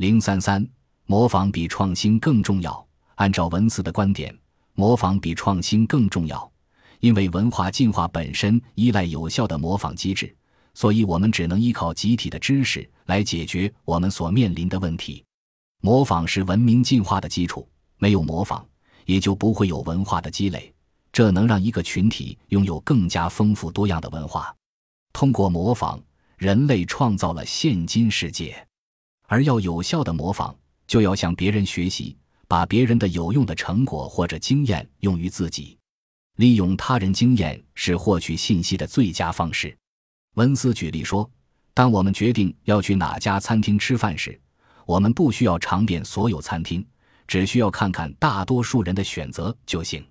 [0.00, 0.66] 零三三，
[1.04, 2.88] 模仿比创新更重要。
[3.16, 4.34] 按照文字的观点，
[4.72, 6.50] 模仿比创新更重要，
[7.00, 10.34] 因为文化进化本身依赖有效的模仿机制，
[10.72, 15.22] 所以我们只能依靠集体的知识来解决我们所面临的问题。
[15.82, 18.64] 模仿是文明进化的基础，没有模仿，
[19.04, 20.72] 也就不会有文化的积累。
[21.12, 24.56] 这能让一个群体拥有更加丰富多样的文化。
[25.12, 26.02] 通过模仿，
[26.38, 28.66] 人类创造了现今世界。
[29.30, 30.52] 而要有效的模仿，
[30.88, 32.16] 就要向别人学习，
[32.48, 35.78] 把别人的有用的成果或者经验用于自己。
[36.38, 39.76] 利用他人经验是获取信息的最佳方式。
[40.34, 41.30] 文斯举例说，
[41.72, 44.36] 当我们决定要去哪家餐厅吃饭时，
[44.84, 46.84] 我们不需要尝遍所有餐厅，
[47.28, 50.04] 只需要看看大多数人的选择就行。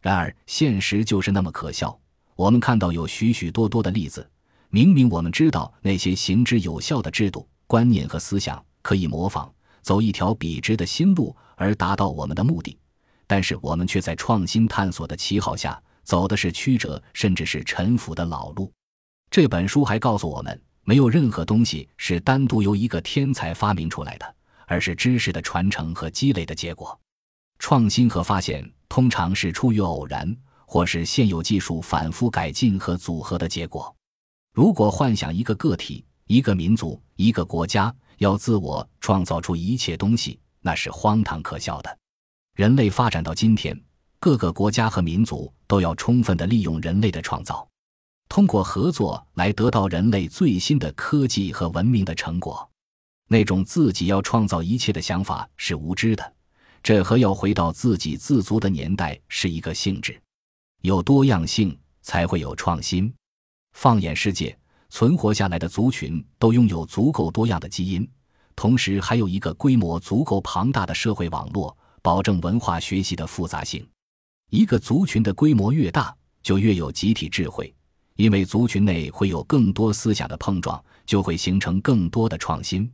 [0.00, 1.98] 然而，现实就是那么可笑。
[2.36, 4.24] 我们看到有许许多多的例子，
[4.70, 12.78] 明明我们知道那些行之有效的制度、观念和思想可以模仿，走一条笔直的新路而达到我们的目的，
[13.26, 18.70] 但是我们却在创新探索的旗号下走的是曲折甚至是沉浮的老路。
[19.30, 24.34] 这本书还告诉我们，没有任何东西是单独由一个天才发明出来的，
[24.66, 27.00] 而是知识的传承和积累的结果。
[27.58, 28.70] 创新和发现。
[28.90, 33.96] 通常是出于偶然，或是现有技术反复改进和组合的结果。
[34.52, 41.98] 如果幻想一个个体、一个民族、一个国家要自我创造出一切东西，那是荒唐可笑的。
[42.54, 43.78] 人类发展到今天，
[44.18, 47.66] 各个国家和民族都要充分的利用人类的创造，
[48.28, 52.68] 通过合作来得到人类最新的科技和文明的成果。
[53.28, 56.34] 那种自己要创造一切的想法是无知的。
[56.82, 60.20] 这和要回到自给自足的年代是一个性质，
[60.82, 63.12] 有多样性才会有创新。
[63.72, 64.58] 放眼世界，
[64.92, 68.06] 存活下来的族群都拥有足够多样的基因，
[68.54, 73.82] 同时还有一个规模足够庞大的社会网络，保证文化学习的复杂性。
[74.50, 77.74] 一个族群的规模越大，就越有集体智慧，
[78.16, 82.92] 因为族群内会有更多思想的碰撞，就会形成更多的创新。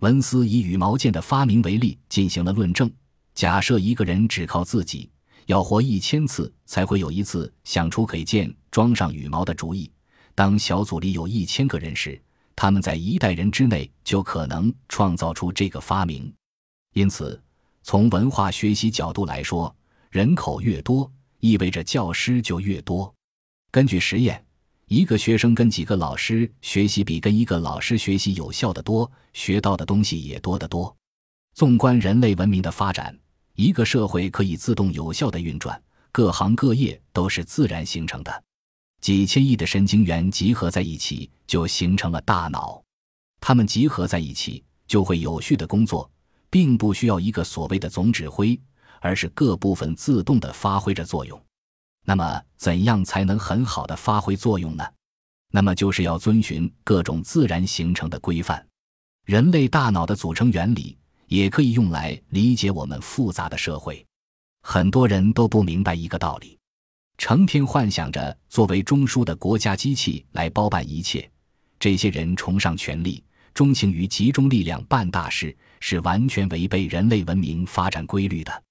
[0.00, 2.88] 文斯以羽毛剑的发明为例进行了论证。
[3.32, 5.10] 假设一个人只靠自己，
[5.46, 9.90] 要活一千次才会有一次想出给剑装上羽毛的主意。
[10.34, 12.20] 当小组里有一千个人时，
[12.56, 16.32] 他们在一代人之内就可能创造出这个发明。
[16.94, 17.40] 因此，
[17.82, 19.74] 从文化学习角度来说，
[20.10, 21.10] 人口越多，
[21.40, 23.12] 意味着教师就越多。
[23.70, 24.44] 根据实验，
[24.86, 30.94] 一个学生跟几个老师学习比跟一个老师学习有效的多，学到的东西也多得多。
[31.54, 33.16] 纵观人类文明的发展。
[33.56, 35.78] 一个社会可以自动有效的运转，
[36.12, 38.44] 各行各业都是自然形成的。
[39.00, 42.82] 几千亿的神经元集合在一起，就形成了大脑。
[43.40, 46.10] 它们集合在一起，就会有序的工作，
[46.48, 48.58] 并不需要一个所谓的总指挥，
[49.00, 51.40] 而是各部分自动的发挥着作用。
[52.04, 54.84] 那么，怎样才能很好的发挥作用呢？
[55.52, 58.66] 那么，就是要遵循各种自然形成的规范。
[59.24, 60.96] 人类大脑的组成原理。
[61.30, 64.04] 也可以用来理解我们复杂的社会。
[64.62, 66.58] 很多人都不明白一个道理：
[67.20, 71.30] 成天幻想着作为中枢的国家机器来包办一切。
[71.78, 73.22] 这些人崇尚权力，
[73.52, 78.62] 钟情于集中力量办大事，是完全违背人类文明发展规律的。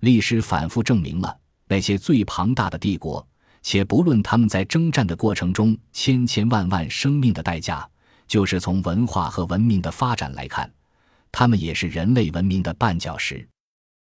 [0.00, 3.24] 历史反复证明了，那些最庞大的帝国，
[3.60, 7.86] 且不论他们在征战的过程中千千万万生命的代价，
[8.26, 10.72] 就是从文化和文明的发展来看。
[11.30, 13.46] 他们也是人类文明的绊脚石。